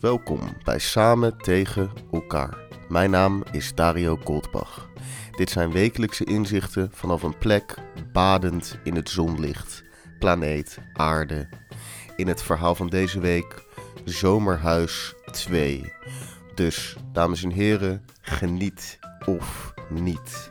Welkom 0.00 0.40
bij 0.64 0.78
Samen 0.78 1.38
tegen 1.38 1.90
elkaar. 2.12 2.58
Mijn 2.88 3.10
naam 3.10 3.42
is 3.52 3.74
Dario 3.74 4.16
Goldbach. 4.24 4.88
Dit 5.36 5.50
zijn 5.50 5.72
wekelijkse 5.72 6.24
inzichten 6.24 6.90
vanaf 6.92 7.22
een 7.22 7.38
plek 7.38 7.74
badend 8.12 8.78
in 8.84 8.94
het 8.94 9.08
zonlicht, 9.08 9.84
planeet 10.18 10.78
Aarde. 10.92 11.48
In 12.16 12.28
het 12.28 12.42
verhaal 12.42 12.74
van 12.74 12.88
deze 12.88 13.20
week 13.20 13.64
Zomerhuis 14.04 15.14
2. 15.30 15.92
Dus, 16.54 16.96
dames 17.12 17.42
en 17.42 17.50
heren, 17.50 18.04
geniet 18.20 18.98
of 19.26 19.74
niet. 19.90 20.50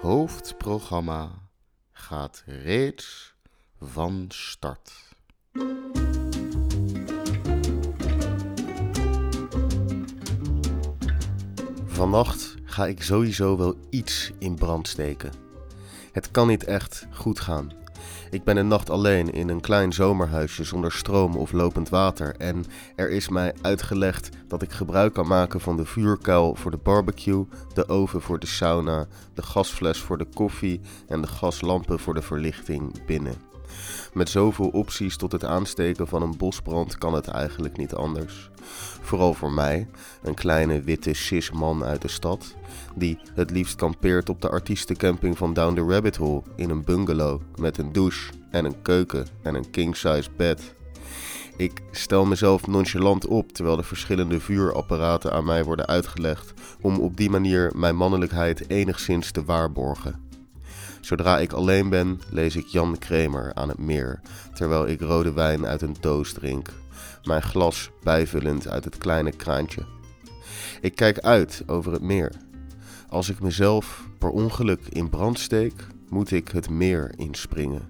Hoofdprogramma 0.00 1.30
gaat 1.92 2.42
reeds 2.46 3.34
van 3.80 4.24
start. 4.28 4.92
Vannacht 11.86 12.54
ga 12.64 12.86
ik 12.86 13.02
sowieso 13.02 13.56
wel 13.56 13.76
iets 13.90 14.32
in 14.38 14.54
brand 14.54 14.88
steken. 14.88 15.32
Het 16.12 16.30
kan 16.30 16.46
niet 16.46 16.64
echt 16.64 17.06
goed 17.12 17.40
gaan. 17.40 17.79
Ik 18.30 18.44
ben 18.44 18.56
een 18.56 18.68
nacht 18.68 18.90
alleen 18.90 19.32
in 19.32 19.48
een 19.48 19.60
klein 19.60 19.92
zomerhuisje 19.92 20.64
zonder 20.64 20.92
stroom 20.92 21.36
of 21.36 21.52
lopend 21.52 21.88
water 21.88 22.36
en 22.36 22.64
er 22.96 23.10
is 23.10 23.28
mij 23.28 23.54
uitgelegd 23.60 24.28
dat 24.48 24.62
ik 24.62 24.72
gebruik 24.72 25.12
kan 25.12 25.26
maken 25.26 25.60
van 25.60 25.76
de 25.76 25.84
vuurkuil 25.84 26.54
voor 26.54 26.70
de 26.70 26.76
barbecue, 26.76 27.46
de 27.74 27.88
oven 27.88 28.20
voor 28.20 28.38
de 28.38 28.46
sauna, 28.46 29.06
de 29.34 29.42
gasfles 29.42 29.98
voor 29.98 30.18
de 30.18 30.26
koffie 30.34 30.80
en 31.08 31.20
de 31.20 31.28
gaslampen 31.28 31.98
voor 31.98 32.14
de 32.14 32.22
verlichting 32.22 33.04
binnen. 33.06 33.49
Met 34.12 34.28
zoveel 34.28 34.68
opties 34.68 35.16
tot 35.16 35.32
het 35.32 35.44
aansteken 35.44 36.08
van 36.08 36.22
een 36.22 36.36
bosbrand 36.36 36.98
kan 36.98 37.14
het 37.14 37.28
eigenlijk 37.28 37.76
niet 37.76 37.94
anders. 37.94 38.50
Vooral 39.00 39.34
voor 39.34 39.52
mij, 39.52 39.88
een 40.22 40.34
kleine 40.34 40.82
witte 40.82 41.14
cis 41.14 41.50
man 41.50 41.84
uit 41.84 42.02
de 42.02 42.08
stad, 42.08 42.54
die 42.94 43.18
het 43.34 43.50
liefst 43.50 43.76
kampeert 43.76 44.28
op 44.28 44.42
de 44.42 44.48
artiestencamping 44.48 45.38
van 45.38 45.54
Down 45.54 45.74
the 45.74 45.84
Rabbit 45.84 46.16
Hole 46.16 46.42
in 46.56 46.70
een 46.70 46.84
bungalow 46.84 47.40
met 47.58 47.78
een 47.78 47.92
douche 47.92 48.32
en 48.50 48.64
een 48.64 48.82
keuken 48.82 49.26
en 49.42 49.54
een 49.54 49.70
king-size 49.70 50.30
bed. 50.36 50.74
Ik 51.56 51.80
stel 51.90 52.24
mezelf 52.24 52.66
nonchalant 52.66 53.26
op 53.26 53.52
terwijl 53.52 53.76
de 53.76 53.82
verschillende 53.82 54.40
vuurapparaten 54.40 55.32
aan 55.32 55.44
mij 55.44 55.64
worden 55.64 55.86
uitgelegd 55.86 56.52
om 56.80 56.98
op 56.98 57.16
die 57.16 57.30
manier 57.30 57.72
mijn 57.74 57.96
mannelijkheid 57.96 58.70
enigszins 58.70 59.30
te 59.30 59.44
waarborgen. 59.44 60.29
Zodra 61.00 61.38
ik 61.38 61.52
alleen 61.52 61.88
ben, 61.88 62.20
lees 62.30 62.56
ik 62.56 62.66
Jan 62.66 62.98
Kremer 62.98 63.54
aan 63.54 63.68
het 63.68 63.78
meer, 63.78 64.20
terwijl 64.54 64.86
ik 64.86 65.00
rode 65.00 65.32
wijn 65.32 65.66
uit 65.66 65.82
een 65.82 65.96
doos 66.00 66.32
drink, 66.32 66.68
mijn 67.24 67.42
glas 67.42 67.90
bijvullend 68.02 68.68
uit 68.68 68.84
het 68.84 68.98
kleine 68.98 69.30
kraantje. 69.30 69.84
Ik 70.80 70.94
kijk 70.94 71.18
uit 71.18 71.62
over 71.66 71.92
het 71.92 72.02
meer. 72.02 72.32
Als 73.08 73.28
ik 73.28 73.40
mezelf 73.40 74.08
per 74.18 74.30
ongeluk 74.30 74.80
in 74.88 75.10
brand 75.10 75.38
steek, 75.38 75.86
moet 76.08 76.30
ik 76.30 76.48
het 76.48 76.70
meer 76.70 77.12
inspringen. 77.16 77.88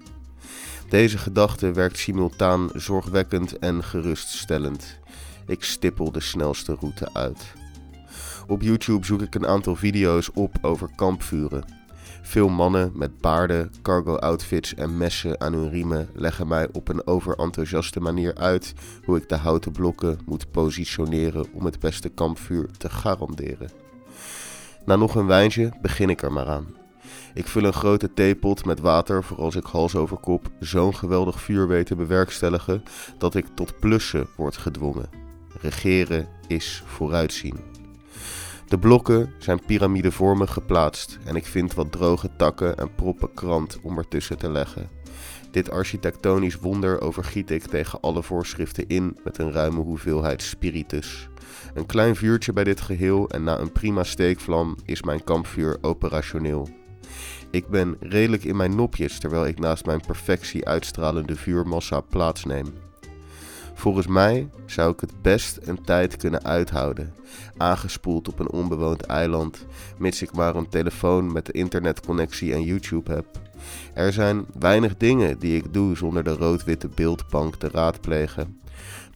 Deze 0.89 1.17
gedachte 1.17 1.71
werkt 1.71 1.97
simultaan 1.97 2.69
zorgwekkend 2.73 3.59
en 3.59 3.83
geruststellend. 3.83 4.99
Ik 5.47 5.63
stippel 5.63 6.11
de 6.11 6.19
snelste 6.19 6.75
route 6.79 7.13
uit. 7.13 7.53
Op 8.47 8.61
YouTube 8.61 9.05
zoek 9.05 9.21
ik 9.21 9.35
een 9.35 9.47
aantal 9.47 9.75
video's 9.75 10.29
op 10.33 10.57
over 10.61 10.89
kampvuren. 10.95 11.80
Veel 12.21 12.49
mannen 12.49 12.91
met 12.95 13.21
baarden, 13.21 13.71
cargo 13.81 14.15
outfits 14.15 14.73
en 14.73 14.97
messen 14.97 15.41
aan 15.41 15.53
hun 15.53 15.69
riemen 15.69 16.09
leggen 16.13 16.47
mij 16.47 16.67
op 16.71 16.87
een 16.87 17.07
overenthousiaste 17.07 17.99
manier 17.99 18.35
uit 18.35 18.73
hoe 19.05 19.17
ik 19.17 19.29
de 19.29 19.35
houten 19.35 19.71
blokken 19.71 20.19
moet 20.25 20.51
positioneren 20.51 21.45
om 21.53 21.65
het 21.65 21.79
beste 21.79 22.09
kampvuur 22.09 22.69
te 22.77 22.89
garanderen. 22.89 23.69
Na 24.85 24.95
nog 24.95 25.15
een 25.15 25.25
wijntje 25.25 25.71
begin 25.81 26.09
ik 26.09 26.21
er 26.21 26.31
maar 26.31 26.47
aan. 26.47 26.75
Ik 27.33 27.47
vul 27.47 27.63
een 27.63 27.73
grote 27.73 28.13
theepot 28.13 28.65
met 28.65 28.79
water 28.79 29.23
voor 29.23 29.37
als 29.37 29.55
ik 29.55 29.65
hals 29.65 29.95
over 29.95 30.17
kop 30.17 30.51
zo'n 30.59 30.95
geweldig 30.95 31.41
vuur 31.41 31.67
weet 31.67 31.85
te 31.85 31.95
bewerkstelligen 31.95 32.83
dat 33.17 33.35
ik 33.35 33.45
tot 33.53 33.79
plussen 33.79 34.27
word 34.35 34.57
gedwongen. 34.57 35.09
Regeren 35.61 36.27
is 36.47 36.83
vooruitzien. 36.85 37.70
De 38.71 38.79
blokken 38.79 39.33
zijn 39.37 39.65
piramidevormig 39.65 40.53
geplaatst 40.53 41.19
en 41.25 41.35
ik 41.35 41.45
vind 41.45 41.73
wat 41.73 41.91
droge 41.91 42.29
takken 42.37 42.77
en 42.77 42.95
proppen 42.95 43.33
krant 43.33 43.79
om 43.81 43.97
ertussen 43.97 44.37
te 44.37 44.51
leggen. 44.51 44.89
Dit 45.51 45.69
architectonisch 45.69 46.55
wonder 46.55 47.01
overgiet 47.01 47.51
ik 47.51 47.63
tegen 47.63 47.99
alle 47.99 48.23
voorschriften 48.23 48.87
in 48.87 49.17
met 49.23 49.37
een 49.37 49.51
ruime 49.51 49.79
hoeveelheid 49.79 50.41
spiritus. 50.41 51.29
Een 51.73 51.85
klein 51.85 52.15
vuurtje 52.15 52.53
bij 52.53 52.63
dit 52.63 52.81
geheel 52.81 53.29
en 53.29 53.43
na 53.43 53.59
een 53.59 53.71
prima 53.71 54.03
steekvlam 54.03 54.75
is 54.85 55.03
mijn 55.03 55.23
kampvuur 55.23 55.77
operationeel. 55.81 56.69
Ik 57.49 57.67
ben 57.67 57.97
redelijk 57.99 58.43
in 58.43 58.55
mijn 58.55 58.75
nopjes 58.75 59.19
terwijl 59.19 59.47
ik 59.47 59.59
naast 59.59 59.85
mijn 59.85 60.01
perfectie 60.07 60.67
uitstralende 60.67 61.35
vuurmassa 61.35 62.01
plaatsneem. 62.01 62.90
Volgens 63.73 64.07
mij 64.07 64.49
zou 64.65 64.91
ik 64.91 64.99
het 64.99 65.21
best 65.21 65.59
een 65.63 65.81
tijd 65.81 66.17
kunnen 66.17 66.43
uithouden, 66.43 67.13
aangespoeld 67.57 68.27
op 68.27 68.39
een 68.39 68.51
onbewoond 68.51 69.01
eiland, 69.01 69.65
mits 69.97 70.21
ik 70.21 70.33
maar 70.33 70.55
een 70.55 70.69
telefoon 70.69 71.31
met 71.31 71.49
internetconnectie 71.49 72.53
en 72.53 72.63
YouTube 72.63 73.11
heb. 73.11 73.25
Er 73.93 74.13
zijn 74.13 74.45
weinig 74.59 74.97
dingen 74.97 75.39
die 75.39 75.55
ik 75.55 75.73
doe 75.73 75.95
zonder 75.95 76.23
de 76.23 76.33
rood-witte 76.33 76.87
beeldbank 76.87 77.55
te 77.55 77.69
raadplegen. 77.69 78.59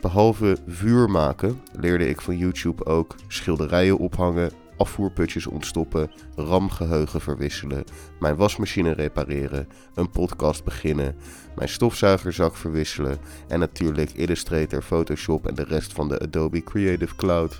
Behalve 0.02 0.58
vuur 0.68 1.10
maken 1.10 1.62
leerde 1.80 2.08
ik 2.08 2.22
van 2.22 2.38
YouTube 2.38 2.86
ook 2.86 3.16
schilderijen 3.28 3.98
ophangen, 3.98 4.52
afvoerputjes 4.78 5.48
ontstoppen, 5.48 6.12
RAM-geheugen 6.36 7.22
verwisselen, 7.22 7.84
mijn 8.20 8.36
wasmachine 8.36 8.92
repareren, 8.92 9.68
een 9.94 10.10
podcast 10.10 10.64
beginnen, 10.64 11.16
mijn 11.56 11.70
stofzuigerzak 11.70 12.56
verwisselen 12.56 13.18
en 13.48 13.60
natuurlijk 13.60 14.12
Illustrator, 14.12 14.82
Photoshop 14.82 15.48
en 15.48 15.56
de 15.56 15.64
rest 15.64 15.94
van 15.94 16.08
de 16.08 16.20
Adobe 16.20 16.64
Creative 16.64 17.16
Cloud. 17.16 17.60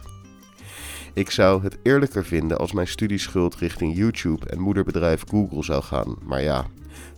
Ik 1.14 1.30
zou 1.30 1.64
het 1.64 1.78
eerlijker 1.84 2.26
vinden 2.26 2.58
als 2.58 2.72
mijn 2.72 2.88
studieschuld 2.88 3.56
richting 3.56 3.96
YouTube 3.96 4.46
en 4.46 4.60
moederbedrijf 4.60 5.24
Google 5.28 5.64
zou 5.64 5.84
gaan, 5.84 6.16
maar 6.24 6.42
ja, 6.42 6.66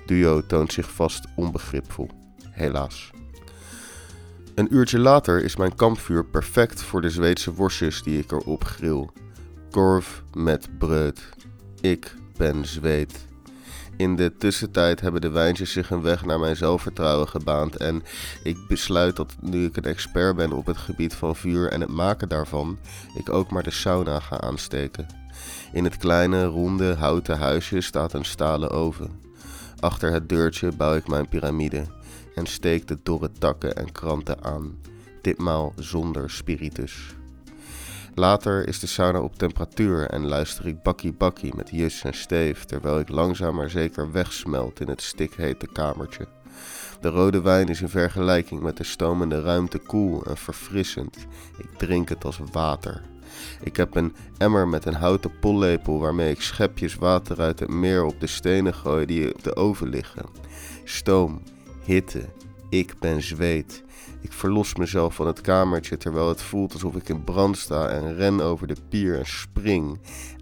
Duo 0.06 0.46
toont 0.46 0.74
zich 0.74 0.92
vast 0.92 1.28
onbegripvol. 1.36 2.10
Helaas. 2.50 3.12
Een 4.56 4.74
uurtje 4.76 5.00
later 5.00 5.44
is 5.44 5.56
mijn 5.56 5.76
kampvuur 5.76 6.26
perfect 6.26 6.82
voor 6.82 7.02
de 7.02 7.10
Zweedse 7.10 7.54
worstjes 7.54 8.04
die 8.04 8.20
ik 8.20 8.32
erop 8.32 8.64
grill. 8.64 9.08
Korf 9.78 10.24
met 10.34 10.70
breud. 10.78 11.30
Ik 11.82 12.16
ben 12.38 12.66
Zweed. 12.66 13.26
In 13.98 14.16
de 14.16 14.38
tussentijd 14.38 15.02
hebben 15.02 15.22
de 15.22 15.30
wijntjes 15.30 15.72
zich 15.72 15.90
een 15.90 16.02
weg 16.02 16.26
naar 16.26 16.40
mijn 16.40 16.56
zelfvertrouwen 16.56 17.28
gebaand 17.28 17.76
en 17.76 18.04
ik 18.44 18.58
besluit 18.68 19.16
dat 19.16 19.36
nu 19.42 19.66
ik 19.66 19.78
een 19.78 19.84
expert 19.84 20.36
ben 20.36 20.52
op 20.52 20.66
het 20.66 20.78
gebied 20.78 21.14
van 21.14 21.36
vuur 21.36 21.72
en 21.72 21.82
het 21.82 21.90
maken 21.90 22.30
daarvan, 22.30 22.78
ik 23.16 23.30
ook 23.30 23.52
maar 23.52 23.64
de 23.64 23.72
sauna 23.72 24.20
ga 24.20 24.40
aansteken. 24.42 25.08
In 25.74 25.84
het 25.84 25.98
kleine, 25.98 26.46
ronde, 26.46 26.94
houten 26.94 27.38
huisje 27.38 27.82
staat 27.82 28.14
een 28.14 28.26
stalen 28.26 28.72
oven. 28.72 29.22
Achter 29.80 30.12
het 30.12 30.30
deurtje 30.30 30.72
bouw 30.72 30.96
ik 30.96 31.08
mijn 31.08 31.28
piramide 31.28 31.84
en 32.36 32.46
steek 32.46 32.88
de 32.88 32.98
dorre 33.04 33.32
takken 33.32 33.76
en 33.76 33.92
kranten 33.92 34.44
aan, 34.44 34.78
ditmaal 35.22 35.74
zonder 35.76 36.30
spiritus. 36.30 37.17
Later 38.20 38.68
is 38.68 38.80
de 38.80 38.88
sauna 38.88 39.22
op 39.22 39.36
temperatuur 39.36 40.10
en 40.10 40.28
luister 40.28 40.68
ik 40.68 40.82
bakkie 40.82 41.14
bakkie 41.14 41.56
met 41.56 41.70
Jus 41.70 42.04
en 42.04 42.14
Steef 42.14 42.64
terwijl 42.66 43.00
ik 43.00 43.10
langzaam 43.10 43.56
maar 43.56 43.70
zeker 43.70 44.12
wegsmelt 44.12 44.80
in 44.80 44.88
het 44.88 45.02
stikhete 45.02 45.68
kamertje. 45.68 46.28
De 47.02 47.10
rode 47.10 47.42
wijn 47.42 47.68
is 47.68 47.82
in 47.82 47.90
vergelijking 47.90 48.62
met 48.62 48.78
de 48.78 48.84
stomende 48.84 49.42
ruimte 49.42 49.78
koel 49.78 50.26
en 50.26 50.38
verfrissend. 50.38 51.18
Ik 51.58 51.70
drink 51.78 52.10
het 52.10 52.26
als 52.26 52.40
water. 52.52 53.02
Ik 53.64 53.76
heb 53.76 53.96
een 53.96 54.16
emmer 54.38 54.68
met 54.68 54.86
een 54.86 54.94
houten 54.94 55.40
pollepel 55.40 56.00
waarmee 56.00 56.32
ik 56.32 56.42
schepjes 56.42 56.96
water 56.96 57.42
uit 57.42 57.60
het 57.60 57.70
meer 57.70 58.04
op 58.04 58.20
de 58.20 58.28
stenen 58.28 58.74
gooi 58.74 59.06
die 59.06 59.34
op 59.34 59.44
de 59.44 59.56
oven 59.56 59.90
liggen. 59.90 60.26
Stoom, 60.84 61.42
hitte, 61.84 62.26
Ik 62.70 63.00
ben 63.00 63.22
zweet. 63.22 63.84
Ik 64.22 64.34
verlos 64.34 64.76
mezelf 64.76 65.16
van 65.16 65.28
het 65.28 65.42
kamertje 65.42 65.98
terwijl 65.98 66.28
het 66.28 66.42
voelt 66.42 66.74
alsof 66.74 66.96
ik 66.96 67.10
in 67.10 67.24
brand 67.24 67.58
sta 67.58 67.88
en 67.90 68.16
ren 68.16 68.42
over 68.42 68.68
de 68.68 68.76
pier 68.90 69.18
en 69.18 69.26
spring. 69.26 70.00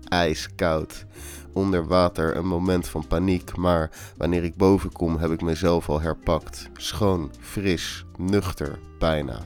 Ijskoud. 0.08 1.06
Onder 1.54 1.88
water 1.88 2.36
een 2.36 2.48
moment 2.48 2.88
van 2.88 3.08
paniek, 3.08 3.56
maar 3.58 3.92
wanneer 4.18 4.44
ik 4.44 4.56
boven 4.56 4.92
kom 4.92 5.18
heb 5.18 5.32
ik 5.32 5.42
mezelf 5.42 5.90
al 5.90 6.02
herpakt. 6.02 6.70
Schoon, 6.74 7.32
fris, 7.40 8.06
nuchter, 8.18 8.80
bijna. 9.00 9.40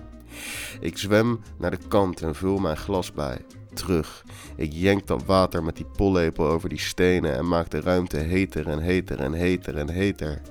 Ik 0.80 0.98
zwem 0.98 1.40
naar 1.58 1.72
de 1.72 1.88
kant 1.88 2.22
en 2.22 2.36
vul 2.36 2.58
mijn 2.58 2.78
glas 2.78 3.12
bij 3.12 3.46
terug. 3.74 4.24
Ik 4.56 4.74
jenk 4.74 5.08
dat 5.08 5.26
water 5.26 5.64
met 5.64 5.76
die 5.76 5.86
pollepel 5.86 6.48
over 6.48 6.70
die 6.70 6.80
stenen 6.80 7.36
en 7.36 7.48
maak 7.48 7.70
de 7.70 7.82
ruimte 7.82 8.18
heter 8.18 8.68
en 8.68 8.80
heter 8.80 9.20
en 9.20 9.34
heter 9.34 9.78
en 9.78 9.90
heter. 9.90 10.42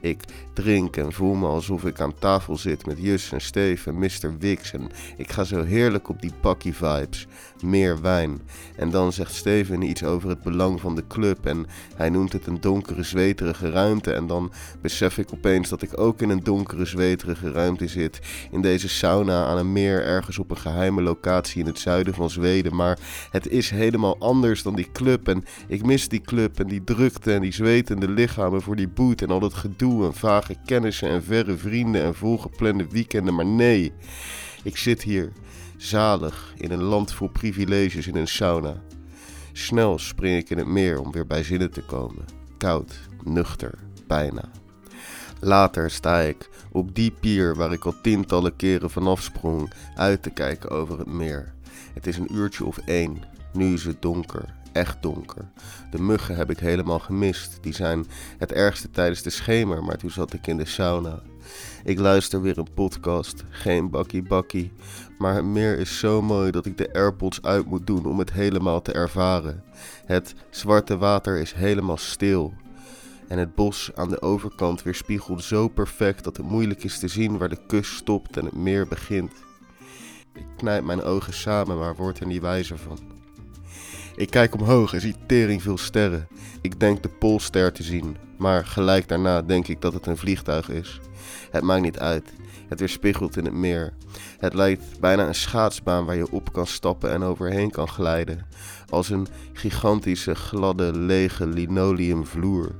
Ik 0.00 0.24
drink 0.52 0.96
en 0.96 1.12
voel 1.12 1.34
me 1.34 1.46
alsof 1.46 1.84
ik 1.84 2.00
aan 2.00 2.14
tafel 2.14 2.56
zit 2.56 2.86
met 2.86 2.98
Jus 3.00 3.32
en 3.32 3.40
Steve 3.40 3.90
en 3.90 3.98
Mr. 3.98 4.38
Wix 4.38 4.72
en 4.72 4.90
ik 5.16 5.30
ga 5.30 5.44
zo 5.44 5.64
heerlijk 5.64 6.08
op 6.08 6.20
die 6.20 6.32
pakkie 6.40 6.74
vibes. 6.74 7.26
Meer 7.60 8.00
wijn. 8.00 8.40
En 8.76 8.90
dan 8.90 9.12
zegt 9.12 9.34
Steven 9.34 9.82
iets 9.82 10.04
over 10.04 10.28
het 10.28 10.42
belang 10.42 10.80
van 10.80 10.94
de 10.94 11.06
club 11.06 11.46
en 11.46 11.66
hij 11.96 12.10
noemt 12.10 12.32
het 12.32 12.46
een 12.46 12.60
donkere 12.60 13.02
zweterige 13.02 13.70
ruimte 13.70 14.12
en 14.12 14.26
dan 14.26 14.52
besef 14.80 15.18
ik 15.18 15.32
opeens 15.32 15.68
dat 15.68 15.82
ik 15.82 15.98
ook 15.98 16.22
in 16.22 16.30
een 16.30 16.42
donkere 16.42 16.84
zweterige 16.84 17.52
ruimte 17.52 17.88
zit 17.88 18.20
in 18.50 18.60
deze 18.60 18.88
sauna 18.88 19.44
aan 19.44 19.58
een 19.58 19.72
meer 19.72 20.04
ergens 20.04 20.38
op 20.38 20.50
een 20.50 20.56
geheime 20.56 21.02
locatie 21.02 21.60
in 21.60 21.66
het 21.66 21.78
zuiden 21.78 22.14
van 22.14 22.30
Zweden 22.30 22.74
maar 22.78 22.98
het 23.30 23.48
is 23.48 23.70
helemaal 23.70 24.18
anders 24.18 24.62
dan 24.62 24.74
die 24.74 24.92
club. 24.92 25.28
En 25.28 25.44
ik 25.66 25.84
mis 25.84 26.08
die 26.08 26.20
club 26.20 26.58
en 26.60 26.66
die 26.66 26.84
drukte 26.84 27.34
en 27.34 27.40
die 27.40 27.52
zwetende 27.52 28.10
lichamen 28.10 28.62
voor 28.62 28.76
die 28.76 28.88
boot 28.88 29.20
en 29.20 29.30
al 29.30 29.40
dat 29.40 29.54
gedoe 29.54 30.04
en 30.04 30.14
vage 30.14 30.56
kennissen 30.64 31.08
en 31.08 31.22
verre 31.22 31.56
vrienden 31.56 32.02
en 32.02 32.14
volgeplande 32.14 32.86
weekenden. 32.90 33.34
Maar 33.34 33.46
nee, 33.46 33.92
ik 34.62 34.76
zit 34.76 35.02
hier 35.02 35.32
zalig 35.76 36.54
in 36.56 36.70
een 36.70 36.82
land 36.82 37.12
vol 37.12 37.28
privileges 37.28 38.06
in 38.06 38.16
een 38.16 38.28
sauna. 38.28 38.82
Snel 39.52 39.98
spring 39.98 40.36
ik 40.36 40.50
in 40.50 40.58
het 40.58 40.66
meer 40.66 41.00
om 41.00 41.12
weer 41.12 41.26
bij 41.26 41.42
zinnen 41.42 41.70
te 41.70 41.82
komen. 41.82 42.24
Koud, 42.58 43.00
nuchter, 43.24 43.78
bijna. 44.06 44.50
Later 45.40 45.90
sta 45.90 46.20
ik 46.20 46.48
op 46.72 46.94
die 46.94 47.10
pier 47.10 47.56
waar 47.56 47.72
ik 47.72 47.84
al 47.84 47.94
tientallen 48.02 48.56
keren 48.56 48.90
vanaf 48.90 49.22
sprong 49.22 49.72
uit 49.94 50.22
te 50.22 50.30
kijken 50.30 50.70
over 50.70 50.98
het 50.98 51.06
meer. 51.06 51.54
Het 51.94 52.06
is 52.06 52.18
een 52.18 52.34
uurtje 52.34 52.64
of 52.64 52.78
één. 52.78 53.22
Nu 53.52 53.72
is 53.72 53.84
het 53.84 54.02
donker, 54.02 54.54
echt 54.72 55.02
donker. 55.02 55.48
De 55.90 56.00
muggen 56.00 56.36
heb 56.36 56.50
ik 56.50 56.58
helemaal 56.58 56.98
gemist. 56.98 57.58
Die 57.60 57.74
zijn 57.74 58.06
het 58.38 58.52
ergste 58.52 58.90
tijdens 58.90 59.22
de 59.22 59.30
schemer, 59.30 59.84
maar 59.84 59.96
toen 59.96 60.10
zat 60.10 60.32
ik 60.32 60.46
in 60.46 60.56
de 60.56 60.64
sauna. 60.64 61.22
Ik 61.84 61.98
luister 61.98 62.42
weer 62.42 62.58
een 62.58 62.74
podcast, 62.74 63.44
geen 63.50 63.90
bakkie 63.90 64.22
bakkie. 64.22 64.72
Maar 65.18 65.34
het 65.34 65.44
meer 65.44 65.78
is 65.78 65.98
zo 65.98 66.22
mooi 66.22 66.50
dat 66.50 66.66
ik 66.66 66.78
de 66.78 66.92
AirPods 66.92 67.42
uit 67.42 67.66
moet 67.66 67.86
doen 67.86 68.06
om 68.06 68.18
het 68.18 68.32
helemaal 68.32 68.82
te 68.82 68.92
ervaren. 68.92 69.64
Het 70.04 70.34
zwarte 70.50 70.96
water 70.96 71.40
is 71.40 71.52
helemaal 71.52 71.96
stil. 71.96 72.54
En 73.28 73.38
het 73.38 73.54
bos 73.54 73.90
aan 73.94 74.08
de 74.08 74.22
overkant 74.22 74.82
weerspiegelt 74.82 75.42
zo 75.42 75.68
perfect 75.68 76.24
dat 76.24 76.36
het 76.36 76.46
moeilijk 76.46 76.84
is 76.84 76.98
te 76.98 77.08
zien 77.08 77.38
waar 77.38 77.48
de 77.48 77.66
kust 77.66 77.96
stopt 77.96 78.36
en 78.36 78.44
het 78.44 78.56
meer 78.56 78.88
begint. 78.88 79.32
Ik 80.38 80.46
knijp 80.56 80.84
mijn 80.84 81.02
ogen 81.02 81.34
samen, 81.34 81.78
maar 81.78 81.96
word 81.96 82.20
er 82.20 82.26
niet 82.26 82.40
wijzer 82.40 82.78
van. 82.78 82.98
Ik 84.16 84.30
kijk 84.30 84.54
omhoog 84.54 84.94
en 84.94 85.00
zie 85.00 85.14
tering 85.26 85.62
veel 85.62 85.78
sterren. 85.78 86.28
Ik 86.60 86.80
denk 86.80 87.02
de 87.02 87.08
Poolster 87.08 87.72
te 87.72 87.82
zien, 87.82 88.16
maar 88.36 88.66
gelijk 88.66 89.08
daarna 89.08 89.42
denk 89.42 89.68
ik 89.68 89.80
dat 89.80 89.92
het 89.92 90.06
een 90.06 90.16
vliegtuig 90.16 90.68
is. 90.68 91.00
Het 91.50 91.62
maakt 91.62 91.82
niet 91.82 91.98
uit. 91.98 92.32
Het 92.68 92.78
weerspiegelt 92.78 93.36
in 93.36 93.44
het 93.44 93.54
meer. 93.54 93.92
Het 94.38 94.54
lijkt 94.54 95.00
bijna 95.00 95.26
een 95.26 95.34
schaatsbaan 95.34 96.04
waar 96.04 96.16
je 96.16 96.30
op 96.30 96.52
kan 96.52 96.66
stappen 96.66 97.10
en 97.10 97.22
overheen 97.22 97.70
kan 97.70 97.88
glijden. 97.88 98.46
Als 98.88 99.10
een 99.10 99.26
gigantische, 99.52 100.34
gladde, 100.34 100.98
lege 100.98 101.46
linoleumvloer. 101.46 102.74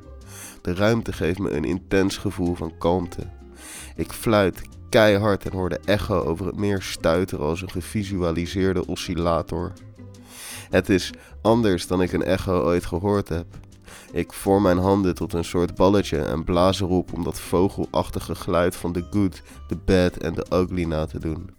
De 0.62 0.74
ruimte 0.74 1.12
geeft 1.12 1.38
me 1.38 1.50
een 1.50 1.64
intens 1.64 2.16
gevoel 2.16 2.54
van 2.54 2.78
kalmte. 2.78 3.22
Ik 3.96 4.12
fluit 4.12 4.62
keihard 4.88 5.44
en 5.44 5.52
hoor 5.52 5.68
de 5.68 5.80
echo 5.84 6.22
over 6.22 6.46
het 6.46 6.56
meer 6.56 6.82
stuiteren 6.82 7.44
als 7.44 7.62
een 7.62 7.70
gevisualiseerde 7.70 8.86
oscillator. 8.86 9.72
Het 10.70 10.88
is 10.88 11.10
anders 11.42 11.86
dan 11.86 12.02
ik 12.02 12.12
een 12.12 12.24
echo 12.24 12.62
ooit 12.62 12.86
gehoord 12.86 13.28
heb. 13.28 13.46
Ik 14.12 14.32
vorm 14.32 14.62
mijn 14.62 14.78
handen 14.78 15.14
tot 15.14 15.32
een 15.32 15.44
soort 15.44 15.74
balletje 15.74 16.18
en 16.18 16.44
blaas 16.44 16.80
erop 16.80 17.12
om 17.12 17.24
dat 17.24 17.40
vogelachtige 17.40 18.34
geluid 18.34 18.76
van 18.76 18.92
de 18.92 19.04
good, 19.10 19.42
de 19.68 19.76
bad 19.76 20.16
en 20.16 20.34
de 20.34 20.46
ugly 20.52 20.84
na 20.84 21.06
te 21.06 21.18
doen. 21.18 21.50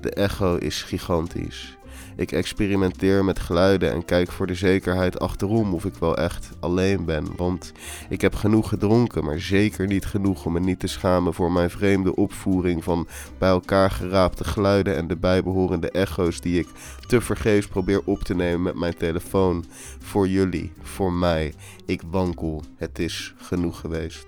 De 0.00 0.10
echo 0.10 0.56
is 0.56 0.82
gigantisch. 0.82 1.76
Ik 2.18 2.32
experimenteer 2.32 3.24
met 3.24 3.38
geluiden 3.38 3.92
en 3.92 4.04
kijk 4.04 4.30
voor 4.30 4.46
de 4.46 4.54
zekerheid 4.54 5.20
achterom 5.20 5.74
of 5.74 5.84
ik 5.84 5.94
wel 5.94 6.16
echt 6.16 6.50
alleen 6.60 7.04
ben. 7.04 7.26
Want 7.36 7.72
ik 8.08 8.20
heb 8.20 8.34
genoeg 8.34 8.68
gedronken, 8.68 9.24
maar 9.24 9.40
zeker 9.40 9.86
niet 9.86 10.06
genoeg 10.06 10.44
om 10.44 10.52
me 10.52 10.60
niet 10.60 10.80
te 10.80 10.86
schamen 10.86 11.34
voor 11.34 11.52
mijn 11.52 11.70
vreemde 11.70 12.14
opvoering 12.14 12.84
van 12.84 13.06
bij 13.38 13.48
elkaar 13.48 13.90
geraapte 13.90 14.44
geluiden 14.44 14.96
en 14.96 15.08
de 15.08 15.16
bijbehorende 15.16 15.90
echo's 15.90 16.40
die 16.40 16.58
ik 16.58 16.68
te 17.06 17.20
vergeefs 17.20 17.66
probeer 17.66 18.00
op 18.04 18.22
te 18.22 18.34
nemen 18.34 18.62
met 18.62 18.74
mijn 18.74 18.96
telefoon. 18.96 19.64
Voor 19.98 20.28
jullie, 20.28 20.72
voor 20.82 21.12
mij. 21.12 21.54
Ik 21.86 22.02
wankel. 22.10 22.62
Het 22.76 22.98
is 22.98 23.34
genoeg 23.36 23.80
geweest. 23.80 24.24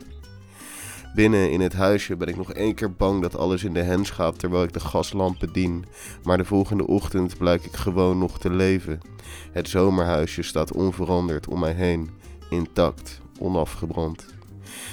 Binnen 1.15 1.51
in 1.51 1.61
het 1.61 1.73
huisje 1.73 2.17
ben 2.17 2.29
ik 2.29 2.37
nog 2.37 2.53
één 2.53 2.75
keer 2.75 2.93
bang 2.93 3.23
dat 3.23 3.37
alles 3.37 3.65
in 3.65 3.75
de 3.75 3.83
hens 3.83 4.11
gaat 4.11 4.39
terwijl 4.39 4.63
ik 4.63 4.73
de 4.73 4.81
gaslamp 4.81 5.39
bedien. 5.39 5.85
Maar 6.23 6.37
de 6.37 6.45
volgende 6.45 6.87
ochtend 6.87 7.39
blijk 7.39 7.65
ik 7.65 7.77
gewoon 7.77 8.19
nog 8.19 8.39
te 8.39 8.51
leven. 8.51 9.01
Het 9.53 9.69
zomerhuisje 9.69 10.43
staat 10.43 10.73
onveranderd 10.73 11.49
om 11.49 11.61
mij 11.61 11.73
heen, 11.73 12.11
intact, 12.51 13.21
onafgebrand. 13.39 14.27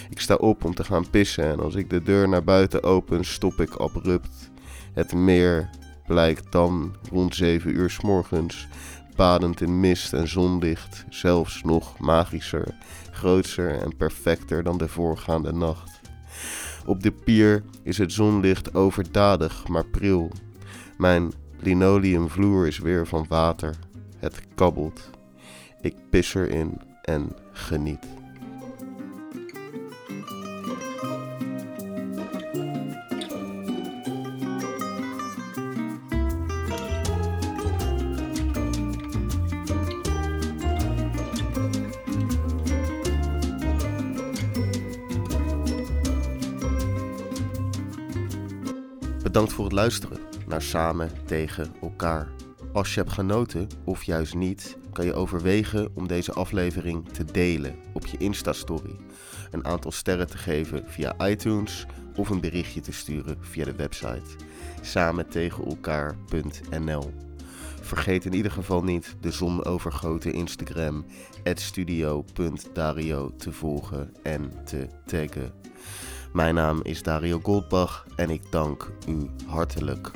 Ik 0.10 0.20
sta 0.20 0.36
op 0.36 0.66
om 0.66 0.76
te 0.76 0.84
gaan 0.84 1.10
pissen 1.10 1.44
en 1.44 1.60
als 1.60 1.76
ik 1.76 1.90
de 1.90 2.04
deur 2.04 2.30
naar 2.30 2.44
buiten 2.44 2.84
open, 2.84 3.26
stop 3.26 3.60
ik 3.60 3.76
abrupt. 3.76 4.50
Het 4.94 5.14
meer 5.14 5.70
blijkt 6.08 6.52
dan 6.52 6.96
rond 7.12 7.36
7 7.36 7.76
uur 7.76 7.90
s 7.90 8.02
morgens, 8.02 8.68
badend 9.16 9.62
in 9.62 9.80
mist 9.80 10.14
en 10.14 10.28
zonlicht, 10.28 11.06
zelfs 11.10 11.64
nog 11.64 12.00
magischer, 12.00 12.76
grootser 13.12 13.82
en 13.82 13.96
perfecter 13.98 14.64
dan 14.64 14.78
de 14.78 14.88
voorgaande 14.88 15.54
nacht. 15.54 15.97
Op 16.86 17.04
de 17.04 17.12
pier 17.12 17.64
is 17.84 17.98
het 17.98 18.12
zonlicht 18.12 18.76
overdadig, 18.76 19.68
maar 19.68 19.86
pril. 19.86 20.32
Mijn 20.98 21.32
linoleumvloer 21.60 22.68
is 22.68 22.80
weer 22.80 23.08
van 23.08 23.26
water. 23.30 23.76
Het 24.18 24.42
kabbelt. 24.56 25.10
Ik 25.82 25.96
pis 26.10 26.36
erin 26.36 26.82
en 27.02 27.36
geniet. 27.52 28.17
Bedankt 49.38 49.56
voor 49.56 49.66
het 49.66 49.76
luisteren 49.76 50.20
naar 50.48 50.62
Samen 50.62 51.12
tegen 51.26 51.74
elkaar. 51.82 52.28
Als 52.74 52.94
je 52.94 53.00
hebt 53.00 53.12
genoten, 53.12 53.68
of 53.84 54.04
juist 54.04 54.34
niet, 54.34 54.78
kan 54.92 55.06
je 55.06 55.14
overwegen 55.14 55.90
om 55.94 56.08
deze 56.08 56.34
aflevering 56.34 57.10
te 57.10 57.26
delen 57.26 57.76
op 57.94 58.06
je 58.06 58.18
Insta-story. 58.18 58.96
Een 59.52 59.66
aantal 59.66 59.92
sterren 59.92 60.28
te 60.28 60.38
geven 60.38 60.84
via 60.88 61.28
iTunes 61.28 61.86
of 62.16 62.30
een 62.30 62.40
berichtje 62.40 62.82
te 62.82 62.92
sturen 62.92 63.38
via 63.40 63.66
de 63.66 63.76
website 63.76 64.36
samentegenelkaar.nl. 64.82 67.14
Vergeet 67.82 68.26
in 68.26 68.34
ieder 68.34 68.52
geval 68.52 68.84
niet 68.84 69.16
de 69.22 69.32
zonovergoten 69.32 70.34
Instagram 70.34 71.06
studio.dario 71.54 73.36
te 73.36 73.52
volgen 73.52 74.14
en 74.24 74.52
te 74.66 74.88
taggen. 75.06 75.52
Mijn 76.38 76.56
naam 76.56 76.80
is 76.84 77.04
Dario 77.04 77.40
Goldbach 77.44 78.06
en 78.16 78.30
ik 78.30 78.42
dank 78.50 78.92
u 79.08 79.30
hartelijk. 79.48 80.12